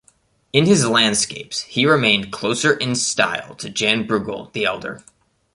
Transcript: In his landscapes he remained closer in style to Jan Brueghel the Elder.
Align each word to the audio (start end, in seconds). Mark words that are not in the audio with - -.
In 0.51 0.65
his 0.65 0.83
landscapes 0.87 1.61
he 1.61 1.85
remained 1.85 2.31
closer 2.31 2.73
in 2.73 2.95
style 2.95 3.53
to 3.57 3.69
Jan 3.69 4.07
Brueghel 4.07 4.51
the 4.51 4.65
Elder. 4.65 5.03